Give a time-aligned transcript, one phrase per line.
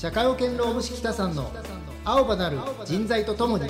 [0.00, 1.50] 社会保険労務士北さんの
[2.04, 3.68] 青葉なる人材とともに。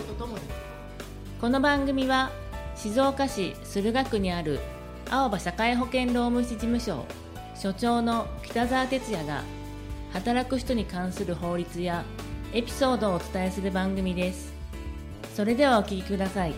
[1.40, 2.30] この番組は
[2.76, 4.60] 静岡市駿河区にある
[5.08, 7.06] 青葉社会保険労務士事務所
[7.54, 9.42] 所長の北澤哲也が
[10.12, 12.04] 働く人に関する法律や
[12.52, 14.52] エピソードをお伝えする番組です。
[15.34, 16.52] それではお聞きください。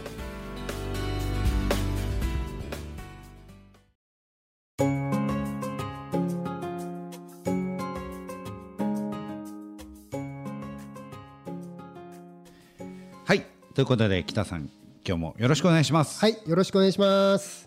[13.80, 14.68] ということで北さん
[15.06, 17.66] 今日もよろしくお願いします、はいよろしくお願いします。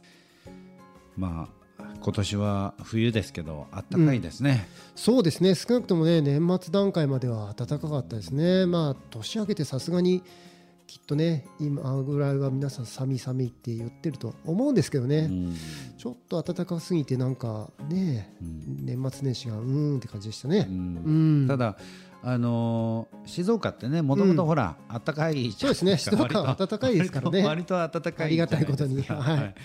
[1.18, 1.50] ま
[1.80, 5.56] あ今年は冬ですけどあったかいですね、そうですね。
[5.56, 8.68] 少なくともね年末段階までは暖かかったですね。
[8.68, 10.22] まあ年明けてさすがに
[10.86, 15.58] きっとね今ぐらいは皆さん寒い寒いって言ってると思うんですけどね、うん。
[15.98, 21.46] ちょっと暖かすぎてなんかね、年末年始がうーんって感じでしたね、うん。
[21.48, 21.76] ただ
[22.24, 25.98] あのー静岡ってねもともとほら、あったかいそうですね。
[25.98, 27.46] 静岡は暖かいですからね。
[27.46, 29.02] 割と暖かいありがたいことに。
[29.04, 29.56] はい。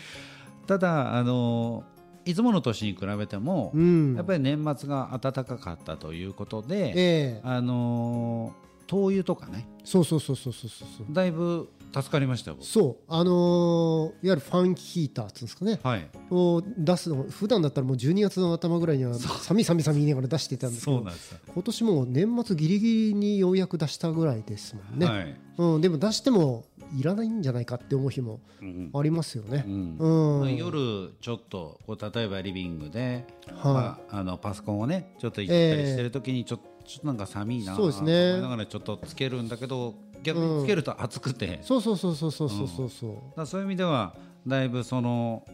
[0.67, 4.15] ただあのーいつもの年に比べても、うん。
[4.15, 7.41] やっぱり年末が暖かかったということで、ええ。
[7.43, 9.69] あのー灯油とかね。
[9.85, 11.07] そうそうそうそうそうそう。
[11.13, 13.05] だいぶ助かりましたそう。
[13.09, 15.79] あのーいわゆるファンヒーターっていうんですかね。
[15.83, 16.09] はい。
[16.31, 21.05] を出すの普段だったらもう12月の頭ぐらいには寒い寒い寒い言いながら出してたんですけど。
[21.05, 21.39] ですよ。
[21.53, 25.37] 今年もう年末ギリギリにようやく出したぐらいですもんね、はい。
[25.59, 26.65] うん、でも出しても
[26.99, 28.91] いらないんじゃないかって思う日もうん。
[28.95, 29.65] ありますよね。
[29.67, 29.71] う。
[29.71, 30.57] ん。
[30.57, 33.73] 夜ちょっとこう例えばリビングで、はい。
[33.73, 38.41] まあ、あのパソコンをねちょっといじったりしてる時にちょ,、ちょっとなんか寒いなそうですね。
[38.43, 44.15] 思いらちょっとつけるんだけど逆につけると暑くて、うん、そうそうそうそうそうそうそう、うん、だそういう意味では
[44.47, 45.45] だいぶその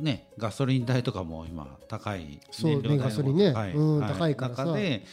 [0.00, 3.72] ねガソリン代とかも今高い燃料代も高い、ね、ガソリンね、はい、
[4.08, 4.64] 高いからさ。
[4.64, 5.04] 中で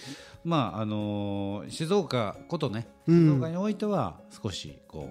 [0.45, 5.09] まああのー、静岡ことね静岡においては少しこ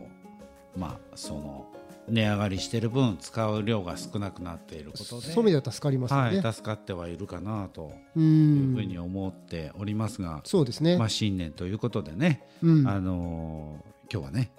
[0.76, 1.66] う、まあその
[2.08, 6.40] 値上がりしてる分使う量が少なくなっていることでそういう意味では助かりますよね。
[6.40, 10.96] はい、助かってはいるかなとういうんふうに思っておりますが、そうですね。
[10.98, 14.52] まあ、新年ということでね、うんあのー今日はね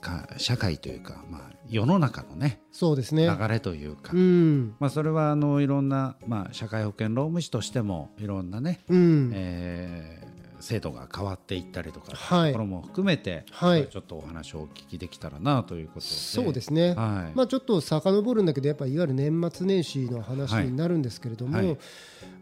[0.00, 3.26] か社会というか、まあ、世の中のねそうですね。
[3.26, 10.31] 流れというか、うんまあ、それはあのいろんな、まあ、社会保険労務士としてもいろんなね、うんえー
[10.62, 12.52] 制度が変わっていったりとか、はい。
[12.52, 13.88] ところも含めて、はい。
[13.88, 16.06] ちょっとお話をお聞きできたらなということで。
[16.06, 16.94] そうですね。
[16.94, 17.36] はい。
[17.36, 21.66] まあちょっと遡るんだけどやっぱいわゆる年末年始の話になるんですけれども、はい。
[21.66, 21.78] はい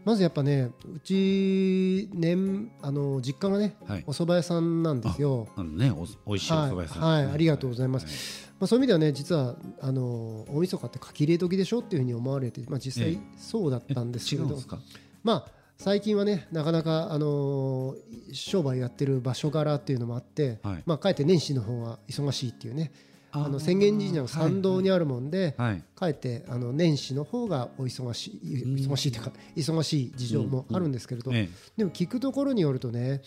[0.03, 4.03] まずやっぱねうち年あの実家がね、はい。
[4.07, 5.47] お蕎麦屋さんなんですよ。
[5.55, 7.25] あのねおおいしいお蕎麦屋さん、はい。
[7.25, 8.51] はいありがとうございます。
[8.59, 13.19] まあ、そういう意味ではね実はあの大晦日って書き入れ時でしょっていうふうに思われて、まあ、実際ええ。
[13.37, 14.79] そうだったんですけれど、違うんですか？
[15.23, 20.83] まあ最近はねなかなか、あのー商売やってる場所柄っていうのもあって、はい。
[20.85, 22.93] まあ、かえって年始の方が忙しいっていうね。
[23.33, 33.21] ああの浅間神社の参道にあるもんで、はいかえってあの年始の方がお忙しい忙しいというか忙しい事情もあるんですけれど、えでも聞くところによるとね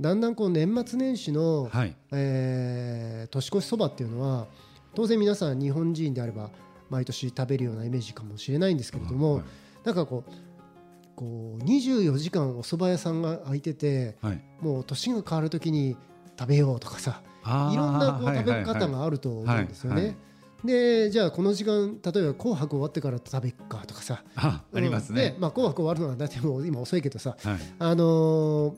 [0.00, 1.96] だんだんこう年末年始の、えはい。
[2.12, 4.46] えー年越しそばっていうのは
[4.94, 6.50] 当然皆さん日本人であれば
[6.88, 9.44] 毎年食べるようなイメージかもしれないんですけれども、はい。
[9.84, 10.32] なんかこう
[11.20, 14.42] こう24時間お蕎麦屋さんが開いててはい。
[14.62, 15.94] もう年が変わる時に
[16.38, 20.16] 食べようとかさいろんなこうはい食べ方はいがあると思うんですよね。
[20.64, 24.24] でじゃあこの時間例えば「紅白」終わってから食べっかとかさ。
[24.34, 25.36] あありますね。
[25.38, 27.36] まあ、紅白終わるのは大体もう今遅いけどさ。
[27.42, 27.58] はい。
[27.78, 28.74] あのー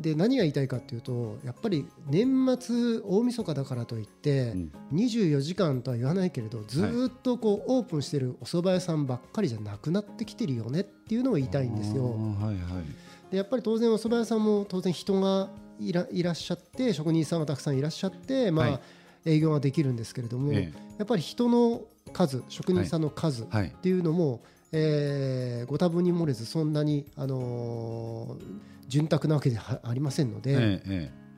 [0.00, 4.72] で何が言いたいかっていうとやっぱり年末大晦日だからといって、うん。
[4.92, 12.14] 24時間とは言わないけれどずーっとこうオープンしてるお蕎麦屋さんばっかりじゃなくなってきてるよねっていうのを言いたいんですあよ。
[12.16, 12.84] ーはいはい。
[13.30, 15.50] でやっぱり当然お蕎麦屋さんも当然人が
[15.80, 18.80] いらいらっしゃって職人さんがたくさんいらっしゃって、まあはい。
[19.24, 23.70] 営業ができるんですけれども、えやっぱり人の数職人さんの数っはい。
[23.82, 24.42] ていうのも、
[24.72, 28.44] えーご多分に漏れずそんなに、あのー
[28.88, 31.28] 潤沢なわけではありませんので、えええ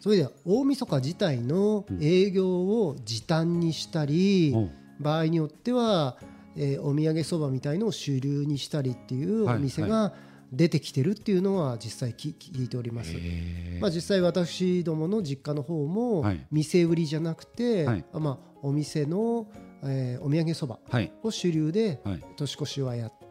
[0.00, 4.68] それでは大晦日自体の営業を時短にしたり、えお
[5.00, 6.16] 場合によっては、
[6.56, 10.12] えーお土産そばみたいのを主流にしたりっていうお店が
[10.52, 13.12] 出てきてるっていうのは実際き聞いております。
[13.14, 13.78] え。
[13.80, 16.46] まあ、実際私どもの実家の方もはい。
[16.50, 18.04] 店売りじゃなくて、はい。
[18.12, 19.46] あまあ、お店の、
[19.84, 21.12] えーお土産そばはい。
[21.22, 22.24] を主流ではい。
[22.36, 23.21] 年越しはやってはい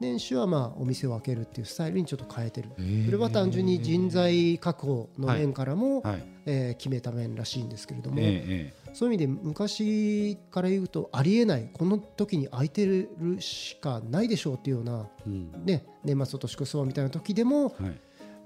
[0.00, 2.70] 年始はまあお店を開けるっていうスタイルにちょっと変えてる。
[2.78, 3.04] へー。
[3.06, 6.24] それは単純に人材確保の面からも、はい。
[6.46, 13.08] えー決めた面らしいんですけれども、ええそういう意味で昔から言うとありえないこの時に空いてる
[13.38, 15.64] しかないでしょうっていうような、えうん。
[15.64, 17.72] ね、年末と年越しそばみたいな時でも、はい。
[17.80, 17.88] ま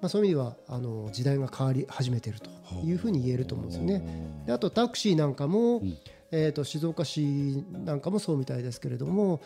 [0.02, 2.50] まあ、そういう意味ではあの時代が変わり始めていると
[2.85, 4.44] いうふうに言えると思うんですよね。
[4.44, 5.96] であとタクシーなんかも、ん。
[6.31, 9.41] えー、と静岡市なんかもそうみたいですけれども、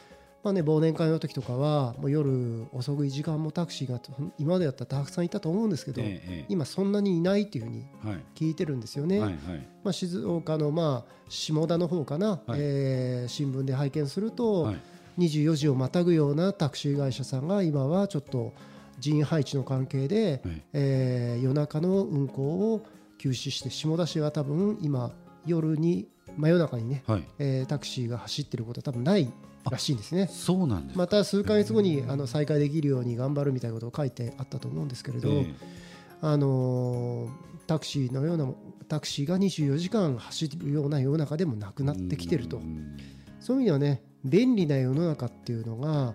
[0.48, 4.00] まあね、忘年会の時とかはもう夜遅い時間もタクシーが
[4.38, 8.24] 今までだったらたくさんいたと思うんですけど、ええ今そんなにいないっていうふうにはい。
[8.34, 9.20] 聞いてるんですよね。
[9.20, 9.40] はいはい。
[9.84, 12.60] まあ、静岡のまあ下田の方かな、はい。
[12.60, 14.76] えー新聞で拝見すると、はい。
[15.18, 18.54] 24時をまたぐようなタクシー会社さんが今はちょっと
[18.98, 20.62] 人員配置の関係で、はい。
[20.72, 22.42] えー夜中の運行
[22.72, 22.86] を
[23.18, 25.12] 休止して下田市は多分今
[25.44, 26.08] 夜に
[26.38, 27.24] 真夜中にね、はい。
[27.38, 29.30] えータクシーが走ってることは多分ない
[29.70, 30.28] らしいんですね。
[30.30, 35.54] そうなんですまた数ヶ月後にあの再開できるように頑張るみたいなことを書いてあったと思うんですけれど、え
[36.20, 38.50] あのータクシーのような
[38.88, 42.56] タクシーが24時間走るような世の中でもなくなってきてると。
[42.56, 42.96] うん。
[43.40, 46.14] そういう意味ではね便利な世の中っていうのが、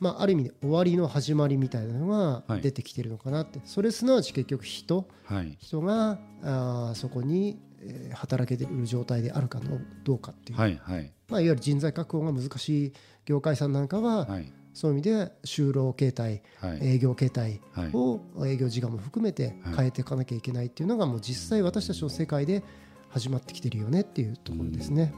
[0.00, 2.62] まあ、ある意味で終わりの始まりみたいなのがはい。
[2.62, 5.06] 出てきてるのかなって、それすなわち結局人。
[5.24, 5.56] はい。
[5.60, 11.12] 人があーそこに、えー働けてる状態であるかのどうかっていう、はいはい。
[11.28, 12.92] まあ、いわゆる人材確保が難しい
[13.24, 14.52] 業界さんなんかは、はい。
[14.72, 16.78] そういう意味で就労形態はい。
[16.82, 17.90] 営業形態はい。
[17.92, 22.62] を営業時間も含めて変えていかなきゃいけないっていうのがもう実際私たちの世界で
[23.10, 25.12] 始まってきてるよねっていうところですね。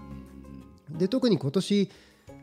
[0.90, 1.90] で特に今年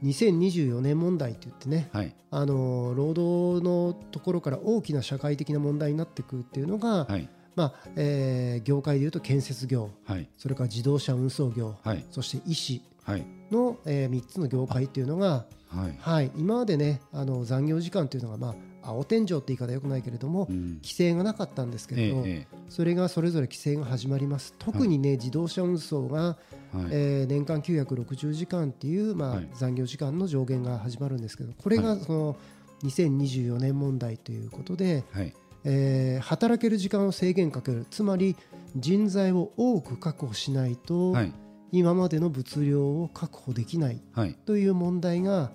[0.04, 2.16] 2024年問題って言ってねはい。
[2.31, 7.28] あの労働のところから大きな社会的な問題になってくるっていうのが、はい。
[7.56, 10.28] まあえー業界でいうと建設業はい。
[10.38, 12.06] それから自動車運送業はい。
[12.12, 13.25] そして医師はい。
[13.51, 15.96] の、え3つの業界っていうのがはい。
[16.00, 20.76] はい、今までねあの残業時間というのが、まあ、青天井って言い方よくないけれども、うん。
[20.81, 24.54] 規制がなかったんですけれど、えそれがそれぞれ規制が始まります。
[24.60, 26.38] 特にね、自動車運送が、
[26.74, 26.88] えはい。
[26.92, 29.50] えー年間960時間っていう、まあはい。
[29.54, 32.38] 残業時間の上限が始まるんですけどこれがその
[32.84, 35.34] 2024年問題ということで、はい。
[35.66, 37.86] えー働ける時間を制限かける。
[37.90, 38.36] つまり
[38.76, 41.34] 人材を多く確保しないと、はい。
[41.72, 44.34] 今までの物量を確保できないはい。
[44.46, 45.52] という問題が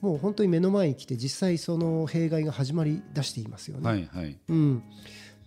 [0.00, 3.88] もう本当に目の前に来て実際その弊害が始まり出していますよね。
[3.88, 4.38] はいはい。
[4.48, 4.82] うん、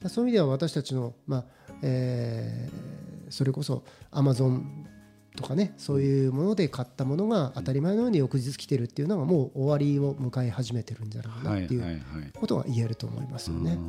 [0.02, 1.46] だそういう意味では私たちの、まあ
[1.84, 3.00] えー
[3.32, 4.88] それこそアマゾン
[5.36, 12.32] とかねそういうもので買ったものが当たり前のように翌日来てるっていうのがもう終わりを迎え始めてるんじゃないかはないっていはいうはい。
[12.34, 13.74] ことが言えると思いますよね。
[13.74, 13.80] う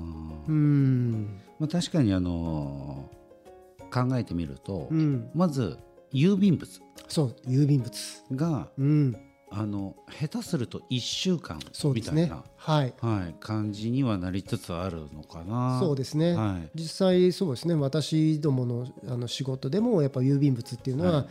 [0.52, 1.40] ん。
[1.58, 3.20] まあ確かにあのー
[4.08, 5.78] 考えてみるとうん、まず
[6.12, 6.80] 郵便物。
[7.08, 7.90] そう郵便物、
[8.32, 9.16] がうん、
[9.52, 11.58] あの下手すると1週間
[11.92, 12.94] みたいな、はい。
[13.00, 15.80] はい、感じにはなりつつあるのかな。
[15.80, 16.70] そうですね、はい。
[16.74, 17.74] 実際そうですね。
[17.74, 21.26] 私どものあの仕事でもやっぱ郵便物っていうのは、はい。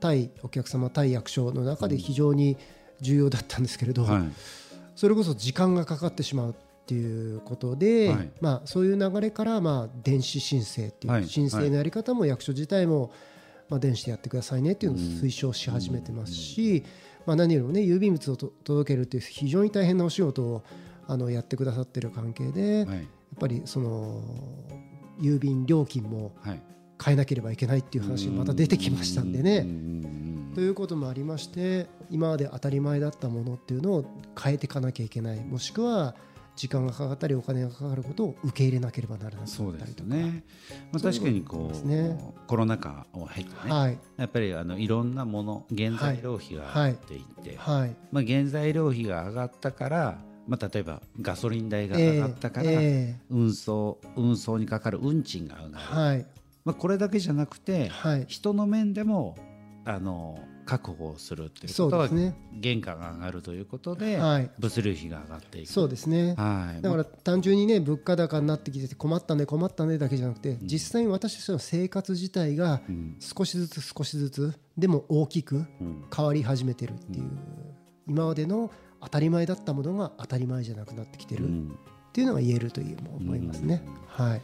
[0.00, 2.56] 対お客様対役所の中で非常に
[3.00, 4.22] 重要だったんですけれど、はい。
[4.94, 6.54] それこそ時間がかかってしまうっ
[6.86, 8.30] ていうことで、はい。
[8.40, 11.26] まあ、そういう流れから、まあ、電子申請っていう、はい。
[11.26, 13.10] 申請のやり方も役所自体も、
[13.68, 16.84] まあ、電子でやってくださいねっていうのを推奨し始めてますし、
[17.26, 20.62] まあ、何よりもね郵便物をと届けるっていう非常に大変なお仕事を
[21.06, 22.98] あのやってくださってる関係で、はい。
[22.98, 23.06] やっ
[23.40, 24.22] ぱりその
[25.20, 26.62] 郵便料金もはい。
[27.04, 29.66] 変えなければいけないっていう話がまた出てきましたんでね。
[30.54, 34.04] ということもありまして今まで当たり前だったものっていうのを
[34.40, 35.44] 変えていかなきゃいけない。
[35.44, 36.14] もしくは
[36.56, 40.08] 時間がかかったりお金がかかることを受け入れなければならなかったりとか。
[40.10, 40.44] ね。
[40.92, 42.18] まあ、確かにこうね。
[42.46, 43.98] コロナ禍を経てね、はい。
[44.16, 47.96] やっぱりあのいろんなもの原材料費が上がっていって、はい。
[48.12, 56.26] まあ、原材料費が上がったから、まあ、例えばガソリン代が上がったから、え運送運送にかかる運賃が上がる、ーはい。
[56.64, 58.26] まあ、これだけじゃなくて、はい。
[58.28, 59.36] 人の面でも
[59.86, 62.34] あの確保をするっていうことは、ね。
[62.62, 64.50] 原価が上がるということで、はい。
[64.58, 65.72] 物流費が上がっていく。
[65.72, 66.34] そうですね。
[66.36, 73.16] はい、だから単純にね物価高になってきてて困ったね困ったねだけじゃなくて実際に私たちの生活自体がうん。
[73.20, 76.04] 少しずつ少しずつでも大きくうん。
[76.14, 77.30] 変わり始めてるっていう
[78.06, 78.70] 今までの
[79.02, 81.78] 当たり前だったものが当たり前じゃなくなってきてるっうん。
[82.14, 83.82] ていうのが言えるという思いますね。
[84.06, 84.42] はい、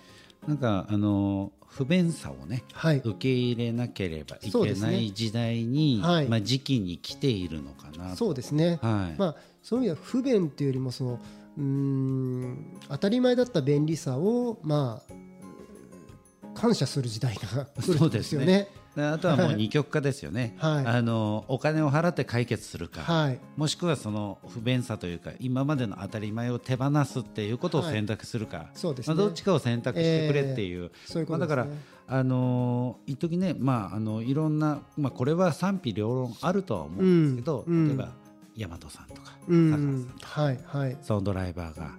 [0.50, 6.28] なんかあの不便さをねはい、受け入れなければいけない時代に、はい。
[6.28, 8.16] まあ、時期に来ているのかなと。
[8.16, 8.80] そうですね。
[8.82, 9.18] はい。
[9.18, 11.20] まあそういう意味では不便っていうよりもその
[11.56, 18.66] うーん当たり前だった便利さをまあ感謝する時代が来るんですよね。
[18.96, 20.86] であとはもう二極化ですよね、はい。
[20.86, 29.14] あのお金を払って解決するか、はい、もしくはその不便さというか今までの当たり前を手放すっていうことを選択するか、そうですね。
[29.14, 31.74] まあ、どっちかを選択してくれっていう、そういうこまあ、だとですね。
[31.74, 37.88] からあのー一時ね、まあ、あのいろんな、まあ、これは賛否両論あるとは思うんですけど、うん。
[37.88, 38.12] 例えば
[38.56, 40.98] 大和さんとか、う坂田さんん、はいはい。
[41.02, 41.92] そのドライバーが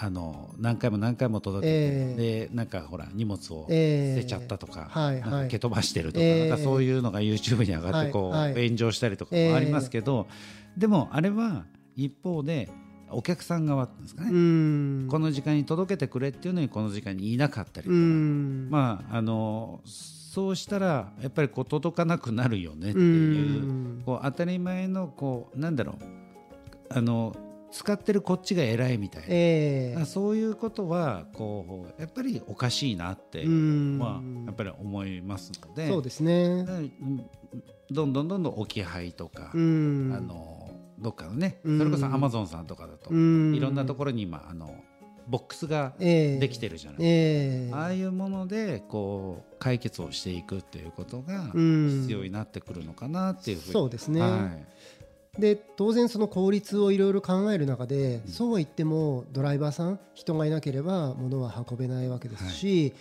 [0.00, 4.20] あの何回も何回も届けて、えでなんかほら荷物をええ。
[4.20, 10.28] 捨てちゃったとか、なんか蹴飛ばしてるとか,、かそういうのが YouTube に上がってこう、炎上したりとかもありますけど、
[10.76, 11.64] でもあれは
[11.96, 12.68] 一方で
[13.10, 15.08] お客さん側ですかね、うん。
[15.10, 18.70] この時間に届けてくれっていうのにこの時間にいなかったりとうか、ん。
[18.70, 23.62] まああのそうしたらやっぱりこう届かなくなるよねってういう。
[23.62, 24.02] ん。
[24.06, 25.96] こう当たり前のこうなんだろう
[26.90, 27.34] あの
[27.70, 30.00] 使ってるこっちが偉いみたいな、ええ。
[30.00, 33.98] あそういうことはこうやっぱりおかしいなって、うん。
[33.98, 35.88] まあ、やっぱり思いますので。
[35.88, 36.66] そうですね。
[36.68, 37.26] うん
[37.90, 40.14] どんどんどんどん置き配とか、うん。
[40.14, 41.78] あのどっかのねうん。
[41.78, 43.54] それこそアマゾンさんとかだと、うん。
[43.54, 44.70] いろんなところに今あの
[45.26, 46.38] ボックスがええ。
[46.38, 47.72] できてるじゃない、ええ。
[47.72, 52.00] ああいうものでこう解決をしていくっていうことがうん。
[52.02, 54.20] 必要になってくるのかなっていうふうに、そうですね。
[54.20, 54.66] はい
[55.38, 62.94] で当然その効率をいろいろ考える中で、そうは言ってもドライバーさん人がいなければ物は運べないわけですし、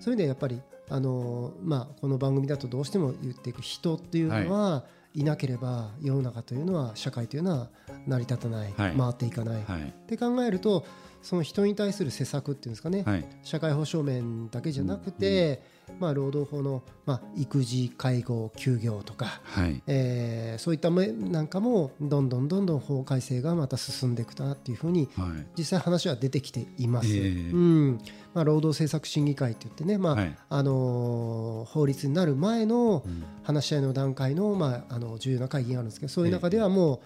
[0.00, 0.16] そうい。
[0.16, 4.84] う意味でやっぱりあの、まあ、この番組だとどうしても言っていく人っていうのは、
[5.14, 7.68] い、なければ世の中というのは社会というのは
[8.06, 8.96] 成り立たない、はい。
[8.96, 9.82] 回っていかない、はい。
[9.82, 10.84] って考えると
[11.22, 13.24] その人に対する施策っていうんですかね、はい。
[13.42, 15.62] 社会保障面だけじゃなくて、
[16.00, 19.82] まあ、労働法の、まあ、育児介護休業とか、はい。
[19.86, 25.46] えーそういった面なんかもどんどんどんどん法改正がまた進んでいくなっていうふうにはい。
[25.56, 27.08] 実際話は出てきています。
[27.08, 27.50] ええ。
[27.50, 27.98] うん。
[28.34, 30.36] まあ、労働政策審議会って言ってね、まあはい。
[30.48, 33.24] あのー法律になる前のうん。
[33.44, 36.96] 話し合いの段階の,、まあ、あの重要な会議があるんですけどそういう中ではも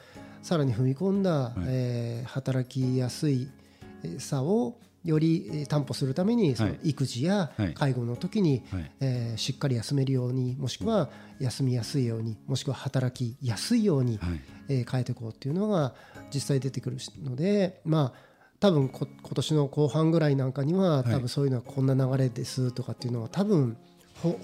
[0.43, 3.49] うさらに踏み込んだ、えー働きやすい
[4.19, 7.75] さをよりえー担保するためにそのはい育児やはい。
[7.75, 8.91] 介護の時に、はい。
[9.01, 14.41] えーしっかり休めるようにもしくは休みやすいようにもしくは働きやすいように、はい。
[14.69, 15.95] えー変えていこうっていうのが
[16.35, 18.27] 実際出てくるのでまあ
[18.59, 23.77] 多分こ今年の後半ぐらいなんかには多分そういうのはこんな流れですとかっていうのは多分
[24.23, 24.39] ほ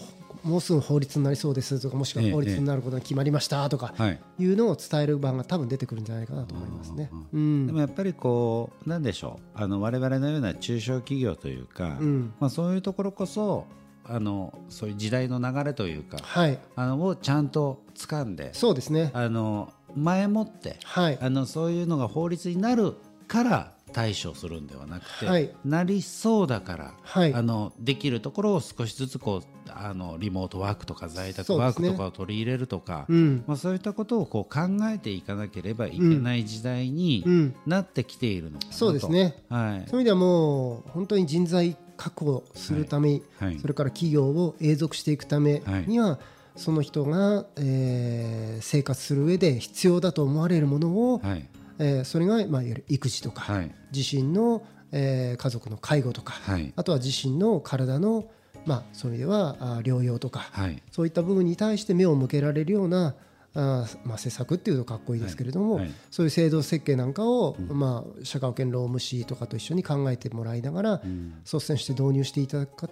[0.44, 4.20] もうすぐ法律になりそうですとかもしくはええ法律になることが決まりましたとかはい。
[4.38, 7.10] いうのを伝える場が多分出てくるんじゃないかなと思いますね。
[7.32, 7.66] うん。
[7.66, 9.62] でもやっぱりこうなんでしょう。
[9.62, 12.34] あの我々のような中小企業というか、うん。
[12.40, 13.66] まあ、そういうところこそ
[14.04, 16.58] あのそういう時代の流れというかはい。
[16.76, 19.10] あのをちゃんと掴んでそうですね。
[19.14, 21.18] あの前もってはい。
[21.20, 22.94] あのそういうのが法律になる
[23.28, 25.50] から対処するんではなくて、はい。
[25.64, 27.34] なりそうだから、はい。
[27.34, 33.44] あのできるところを少しずつこうあのリモートワークとか在宅ワークとかを取り入れるとかそう,、うん。
[33.46, 37.54] まあ、そういったことをこう考えていかなければいけない時代にうん。
[37.66, 39.36] なってきているのかなと、そうですね。
[39.48, 39.88] はい。
[39.88, 43.58] そういう意味ではもう本当に人材確保するため、はい。
[43.60, 46.18] それから企業を永続していくためには、
[46.56, 53.74] その人が、えー生活する上で必要だと思われるものを、はいえーそれが、まあ、いわゆる育児とか、はい。
[53.94, 54.62] 自身の、
[54.92, 56.72] えー家族の介護とか、はい。
[56.76, 58.24] あとは自身の体の、
[58.66, 60.82] まあ、そういう意味ではあー療養とか、はい。
[60.90, 63.14] そういった部分に対して目を向けられるような
[63.54, 65.84] あーまあ、施策っていうとかっこいいですけれども、はい。
[65.84, 71.02] はいそういう制度設計なんかを、まあ、社会保険労務士とかと一緒に考えてもらいながら、
[71.44, 72.88] 率先して導入していただくか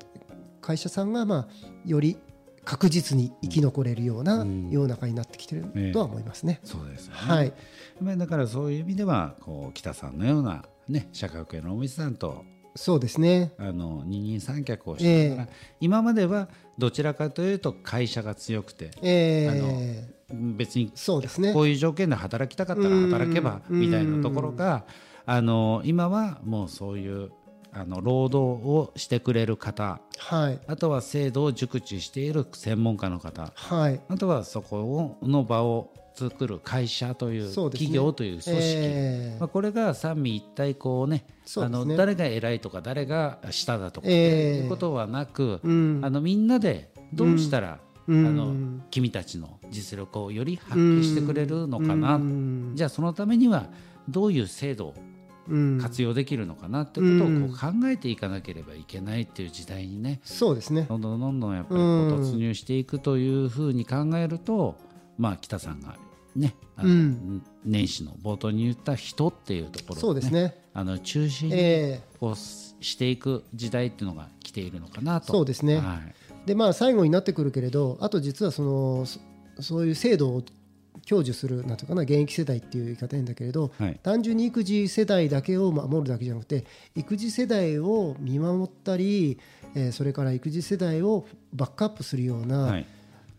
[0.60, 1.49] 会社さんが、まあ、
[1.87, 2.18] より
[2.64, 6.61] 確実に生き残れるような世の中になってきてるとは思いますね。
[6.64, 7.52] そうですよね、はい、
[8.00, 12.45] まあだからそういう意味ではこう北さんのような、ね、社会保険労務士さんと
[12.76, 13.52] そうですね。
[13.59, 15.49] あの二人三脚をしてながら、
[15.81, 16.49] 今までは
[16.79, 21.52] どちらかというと会社が強くてえー別にそうですね。
[21.52, 21.62] こ。
[21.62, 23.81] ういう条件で働きたかったら働けばうん。
[23.81, 24.85] みたいなところが
[25.26, 27.33] あの今はもうそういう
[27.72, 30.00] あの労働をしてくれる方。
[30.18, 33.52] はい、あとは制度を熟知している専門家の方。
[33.54, 41.24] はい、あとはそこをの場を作る会社という企業という組織、えーまあ、これが三位一体こうね
[41.56, 41.68] ね。
[41.68, 46.00] の誰が偉いとか誰が下だとか、えーいうことはなく、うん。
[46.02, 48.26] あのみんなでどうしたら、うん。
[48.26, 52.72] あのうん君たちの実力をより発揮してくれるのかな、うん。
[52.74, 53.68] じゃあそのためには
[54.08, 54.94] どういう制度
[55.80, 60.87] 活用できるのかなってことをこう考えていかなければいけないっていう時代にねそうですね。
[60.88, 64.76] どんどんどんどんやっぱりこううん突入していくというふうに考えると、
[65.19, 65.97] まあ北さんが
[66.37, 67.42] ねあの、うん。
[67.64, 70.57] 年始の冒頭に言った人っていうところを、ね、そうですね。
[70.73, 75.33] あの中心にえこうしていく時代っていうのが来ているのかなと。
[75.33, 75.76] そうですね。
[75.76, 75.85] はい。
[76.45, 79.21] ーでまあ最後になってくるけれど、あと実はそのそ
[79.61, 80.42] そういう制度を
[81.11, 83.99] 享受するなんていうかな現役世代っていう言い方変だけれど、はい。
[84.00, 86.64] 単純に育児世代だけを守るだけじゃなくて
[86.95, 89.40] 育児世代を見守ったり、
[89.75, 92.87] えーそれから育児世代をバックアップするような、はい。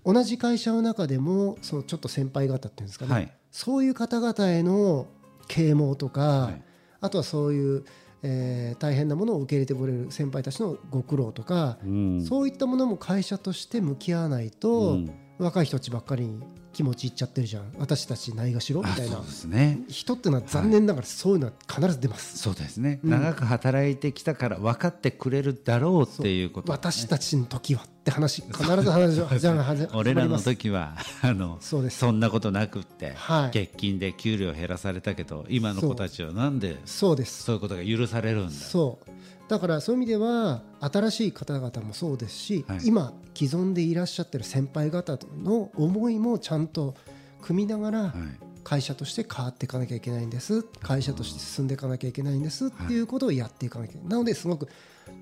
[0.03, 3.31] 同じ会社の中でもそのちょっと先輩方っていうんですかね、はい。
[3.51, 5.07] そういう方々への
[5.47, 6.61] 啓蒙とか、はい。
[6.99, 7.85] あとはそういう、
[8.23, 12.21] えー大変なものを受け入れてくれる先輩たちのご苦労とか、うん。
[12.21, 15.11] そういったものも会社として向き合わないと、うん。
[15.39, 16.39] 若い人たちばっかりに
[16.73, 17.63] 気持ちいっちゃってるじゃん。
[17.77, 18.81] 私たちないがしろ？
[18.81, 19.17] みたいな。
[19.17, 19.79] あそうですね。
[19.87, 23.09] 人ってのは残念ながらそういうのは必ず出ます、そうですね、うん。
[23.09, 28.85] 長く働いてきたから分かってくれるだろうっていうこと、私たちの時はって話必ず話
[29.21, 32.09] がじゃあ始ま俺らの時はあのそうです。
[32.09, 33.45] んなことなくって、はい。
[33.47, 37.15] 欠勤で給料減らされたけど今の子たちはなんでそう。
[37.15, 37.43] です。
[37.43, 38.51] そういうことが許されるんだ？
[38.51, 39.11] そう。
[39.47, 42.79] だからそういう意味では新しい方々もそうですし、はい。
[42.85, 46.95] 今既存でいらっしゃってる先輩方の思いもちゃんと
[47.41, 48.11] 組みながらはい。
[48.63, 50.61] 会社として変わっていかなきゃいけないんです。
[50.61, 54.09] 会社として進んでいかなきゃいけないんですっていうことをやっていかなきゃいけない。
[54.09, 54.67] なのですごく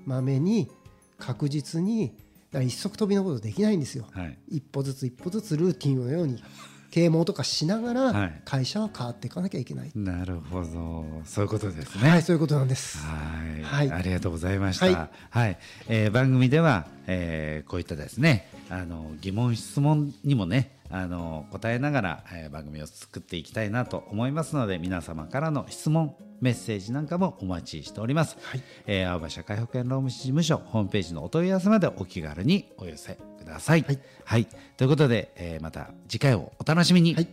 [0.04, 0.70] まめに
[1.18, 2.12] 確実に
[2.52, 4.04] 一足飛びのことできないんですよ。
[4.12, 4.38] はい。
[4.48, 6.42] 一歩ずつ一歩ずつルーティンのように
[6.90, 8.42] 啓蒙とかしながらはい。
[8.44, 11.22] 会社は変わっていかなきゃいけない、なるほど。
[11.24, 12.10] そういうことですね。
[12.10, 12.98] はいそういうことなんです。
[12.98, 13.14] は
[13.58, 13.90] い、はい。
[13.90, 14.86] ありがとうございました。
[14.86, 15.56] ははいい、
[15.88, 26.14] えー番組では、えーこういったですね、あの疑問質問にもね、あの答えながら、えー番組を作っていきたいなと思いますので、皆様からの質問。
[26.40, 28.38] メッセージなんかもお待ちしております。
[28.40, 33.82] はいえー青葉社会保険労務士事務所ホームページのお問い合わせまでお気軽にお寄せください。
[33.82, 34.46] はい、はい
[34.78, 37.14] ということで、えーまた次回をお楽しみに。
[37.14, 37.28] はい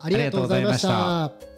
[0.00, 1.57] ありがとうございました。